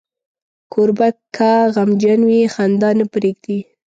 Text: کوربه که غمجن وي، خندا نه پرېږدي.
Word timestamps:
کوربه 0.71 1.09
که 1.35 1.51
غمجن 1.75 2.19
وي، 2.29 2.41
خندا 2.53 2.89
نه 2.99 3.05
پرېږدي. 3.13 3.59